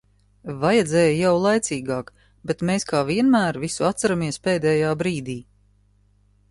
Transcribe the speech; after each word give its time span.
Vajadzēja 0.61 1.11
jau 1.15 1.33
laicīgāk, 1.43 2.09
bet 2.53 2.65
mēs 2.71 2.89
kā 2.93 3.03
vienmēr 3.11 3.61
visu 3.67 3.89
atceramies 3.93 4.43
pēdējā 4.49 4.97
brīdī. 5.03 5.39